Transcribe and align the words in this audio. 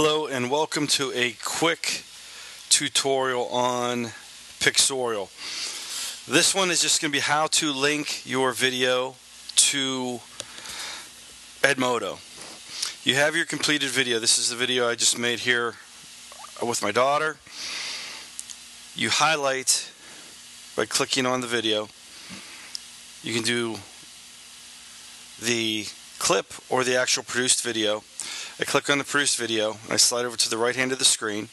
Hello 0.00 0.28
and 0.28 0.48
welcome 0.48 0.86
to 0.86 1.10
a 1.12 1.34
quick 1.44 2.04
tutorial 2.68 3.48
on 3.48 4.04
Pixorial. 4.60 5.26
This 6.24 6.54
one 6.54 6.70
is 6.70 6.80
just 6.80 7.02
going 7.02 7.10
to 7.10 7.16
be 7.16 7.20
how 7.20 7.48
to 7.48 7.72
link 7.72 8.24
your 8.24 8.52
video 8.52 9.16
to 9.56 10.20
Edmodo. 11.62 12.20
You 13.04 13.16
have 13.16 13.34
your 13.34 13.44
completed 13.44 13.88
video. 13.88 14.20
This 14.20 14.38
is 14.38 14.50
the 14.50 14.54
video 14.54 14.88
I 14.88 14.94
just 14.94 15.18
made 15.18 15.40
here 15.40 15.74
with 16.64 16.80
my 16.80 16.92
daughter. 16.92 17.36
You 18.94 19.10
highlight 19.10 19.90
by 20.76 20.86
clicking 20.86 21.26
on 21.26 21.40
the 21.40 21.48
video. 21.48 21.88
You 23.24 23.34
can 23.34 23.42
do 23.42 23.78
the 25.42 25.86
clip 26.20 26.52
or 26.68 26.84
the 26.84 26.96
actual 26.96 27.24
produced 27.24 27.64
video. 27.64 28.04
I 28.60 28.64
click 28.64 28.90
on 28.90 28.98
the 28.98 29.04
produced 29.04 29.38
video 29.38 29.76
and 29.84 29.92
I 29.92 29.96
slide 29.96 30.24
over 30.24 30.36
to 30.36 30.50
the 30.50 30.58
right 30.58 30.74
hand 30.74 30.90
of 30.90 30.98
the 30.98 31.04
screen. 31.04 31.48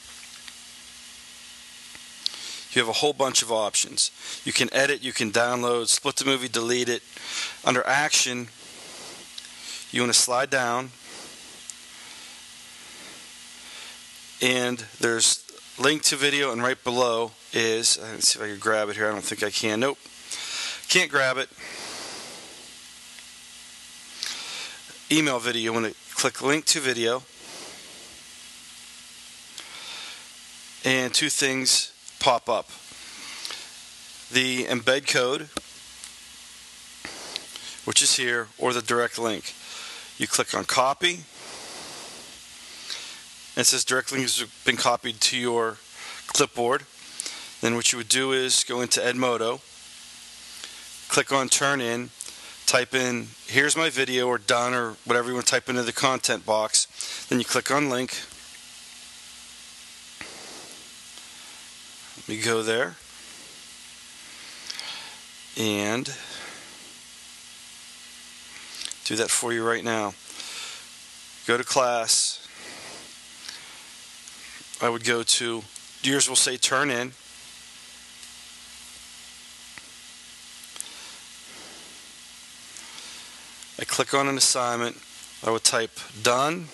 You 2.71 2.81
have 2.81 2.89
a 2.89 2.99
whole 2.99 3.13
bunch 3.13 3.43
of 3.43 3.51
options. 3.51 4.11
You 4.43 4.51
can 4.51 4.73
edit, 4.73 5.03
you 5.03 5.13
can 5.13 5.31
download, 5.31 5.87
split 5.87 6.15
the 6.15 6.25
movie, 6.25 6.47
delete 6.47 6.89
it. 6.89 7.03
Under 7.63 7.85
action, 7.85 8.47
you 9.91 10.01
want 10.01 10.13
to 10.13 10.19
slide 10.19 10.49
down 10.49 10.89
and 14.41 14.83
there's 14.99 15.45
link 15.79 16.01
to 16.03 16.15
video 16.15 16.51
and 16.51 16.63
right 16.63 16.83
below 16.83 17.31
is, 17.53 17.97
uh, 17.97 18.07
let's 18.13 18.29
see 18.29 18.39
if 18.39 18.45
I 18.45 18.49
can 18.49 18.59
grab 18.59 18.89
it 18.89 18.95
here. 18.95 19.07
I 19.07 19.11
don't 19.11 19.23
think 19.23 19.43
I 19.43 19.51
can. 19.51 19.79
Nope. 19.79 19.99
Can't 20.89 21.11
grab 21.11 21.37
it. 21.37 21.49
email 25.11 25.39
video 25.39 25.71
when 25.71 25.85
it 25.85 25.95
click 26.25 26.41
link 26.41 26.65
to 26.65 26.79
video. 26.79 27.21
And 30.83 31.13
two 31.13 31.29
things 31.29 31.93
pop 32.19 32.49
up. 32.49 32.67
The 34.31 34.63
embed 34.63 35.07
code 35.07 35.49
which 37.85 38.01
is 38.01 38.15
here 38.17 38.47
or 38.57 38.73
the 38.73 38.81
direct 38.81 39.19
link. 39.19 39.53
You 40.17 40.25
click 40.25 40.55
on 40.55 40.65
copy. 40.65 41.13
And 43.53 43.61
it 43.61 43.65
says 43.65 43.85
direct 43.85 44.11
link 44.11 44.23
has 44.23 44.43
been 44.65 44.77
copied 44.77 45.21
to 45.21 45.37
your 45.37 45.77
clipboard. 46.25 46.85
Then 47.61 47.75
what 47.75 47.91
you 47.91 47.99
would 47.99 48.09
do 48.09 48.31
is 48.31 48.63
go 48.63 48.81
into 48.81 48.99
Edmodo 48.99 49.61
click 51.07 51.31
on 51.31 51.47
turn 51.47 51.79
in 51.79 52.09
type 52.75 52.93
in 52.93 53.25
here's 53.47 53.77
my 53.77 53.89
video 53.89 54.27
or 54.27 54.37
done 54.37 54.73
or 54.73 54.97
whatever 55.05 55.29
you 55.29 55.33
want 55.33 55.45
to 55.45 55.49
type 55.49 55.69
into 55.69 55.81
the 55.81 55.93
content 55.93 56.45
box. 56.45 57.25
Then 57.29 57.39
you 57.39 57.45
click 57.45 57.71
on 57.71 57.89
link. 57.89 58.13
Let 62.17 62.27
me 62.27 62.43
go 62.43 62.61
there. 62.63 62.95
And 65.57 66.03
do 69.05 69.15
that 69.15 69.29
for 69.29 69.53
you 69.53 69.65
right 69.65 69.85
now. 69.85 70.13
Go 71.47 71.57
to 71.57 71.63
class. 71.63 72.45
I 74.81 74.89
would 74.89 75.05
go 75.05 75.23
to 75.23 75.63
yours 76.03 76.27
will 76.27 76.35
say 76.35 76.57
turn 76.57 76.91
in 76.91 77.13
click 83.95 84.13
on 84.13 84.27
an 84.27 84.35
assignment, 84.35 84.97
I 85.41 85.51
would 85.51 85.63
type 85.63 85.97
done, 86.21 86.67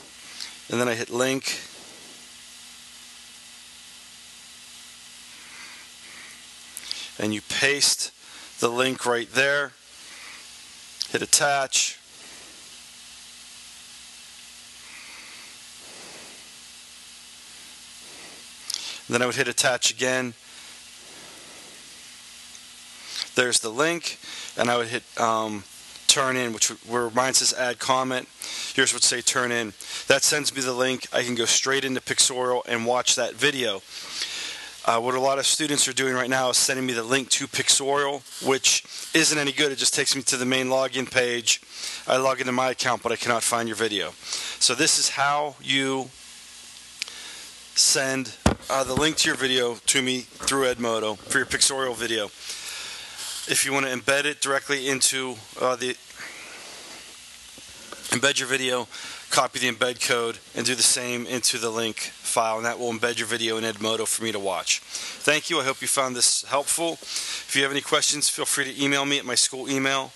and 0.72 0.82
then 0.82 0.88
I 0.88 0.96
hit 0.96 1.12
link. 1.12 1.60
And 7.20 7.32
you 7.32 7.42
paste 7.42 8.12
the 8.60 8.70
link 8.70 9.06
right 9.06 9.32
there, 9.32 9.74
hit 11.12 11.22
attach. 11.22 12.00
then 19.08 19.22
I 19.22 19.28
would 19.28 19.36
hit 19.36 19.48
attach 19.48 19.92
again. 19.92 20.34
There's 23.36 23.60
the 23.60 23.70
link, 23.70 24.18
and 24.58 24.72
I 24.72 24.78
would 24.78 24.88
hit 24.88 25.04
um, 25.20 25.66
turn 26.12 26.36
in, 26.36 26.52
which 26.52 26.68
where 26.88 27.10
mine 27.12 27.34
says 27.34 27.54
add 27.54 27.80
comment. 27.80 28.28
Yours 28.76 28.94
would 28.94 29.04
say 29.04 29.22
turn 29.22 29.52
in. 29.52 29.74
That 30.08 30.24
sends 30.24 30.54
me 30.54 30.62
the 30.62 30.74
link. 30.74 31.08
I 31.14 31.24
can 31.24 31.36
go 31.36 31.46
straight 31.46 31.86
into 31.86 32.02
Pixorial 32.02 32.62
and 32.68 32.86
watch 32.86 33.16
that 33.16 33.34
video. 33.36 33.82
Uh, 34.84 35.00
what 35.00 35.16
a 35.16 35.20
lot 35.20 35.38
of 35.40 35.46
students 35.46 35.88
are 35.88 35.94
doing 35.94 36.14
right 36.14 36.30
now 36.30 36.50
is 36.50 36.58
sending 36.58 36.86
me 36.86 36.92
the 36.92 37.04
link 37.04 37.30
to 37.30 37.48
Pixorial, 37.48 38.22
which 38.46 38.84
isn't 39.14 39.38
any 39.38 39.52
good. 39.52 39.72
It 39.72 39.78
just 39.78 39.94
takes 39.94 40.16
me 40.16 40.22
to 40.24 40.38
the 40.38 40.46
main 40.46 40.68
login 40.68 41.10
page. 41.10 41.62
I 42.08 42.18
log 42.18 42.42
into 42.42 42.52
my 42.52 42.72
account, 42.72 43.04
but 43.04 43.12
I 43.12 43.16
cannot 43.16 43.44
find 43.44 43.70
your 43.70 43.78
video. 43.78 44.12
So 44.60 44.76
this 44.76 45.00
is 45.00 45.10
how 45.10 45.56
you 45.62 46.10
send 47.76 48.36
uh, 48.70 48.84
the 48.84 48.96
link 48.96 49.16
to 49.18 49.30
your 49.30 49.38
video 49.38 49.76
to 49.86 50.02
me 50.02 50.22
through 50.22 50.66
Edmodo 50.66 51.18
for 51.18 51.38
your 51.38 51.48
Pixorial 51.48 51.96
video 51.96 52.30
if 53.48 53.66
you 53.66 53.74
want 53.74 53.86
to 53.86 53.92
embed 53.92 54.26
it 54.26 54.42
directly 54.42 54.88
into 54.88 55.36
uh, 55.60 55.76
the 55.76 55.96
embed 58.12 58.40
your 58.40 58.48
video, 58.48 58.88
copy 59.30 59.60
the 59.60 59.72
embed 59.72 60.06
code, 60.06 60.38
and 60.56 60.66
do 60.66 60.76
the 60.76 60.84
same 60.84 61.26
into 61.26 61.58
the 61.58 61.70
link 61.70 61.98
file, 61.98 62.58
and 62.58 62.66
that 62.66 62.78
will 62.78 62.92
embed 62.92 63.18
your 63.18 63.28
video 63.28 63.58
in 63.58 63.64
Edmodo 63.64 64.06
for 64.08 64.24
me 64.24 64.32
to 64.32 64.40
watch. 64.40 64.80
Thank 64.80 65.50
you. 65.50 65.60
I 65.60 65.64
hope 65.64 65.82
you 65.82 65.88
found 65.88 66.16
this 66.16 66.44
helpful. 66.44 66.94
If 66.94 67.56
you 67.56 67.64
have 67.64 67.72
any 67.72 67.82
questions, 67.82 68.30
feel 68.30 68.46
free 68.46 68.66
to 68.66 68.84
email 68.84 69.06
me 69.06 69.18
at 69.18 69.26
my 69.26 69.36
school 69.36 69.70
email, 69.70 70.12